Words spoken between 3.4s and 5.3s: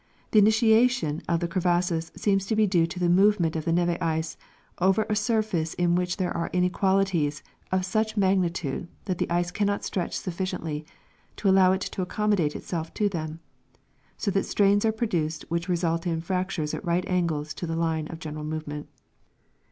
of the n6ve ice over a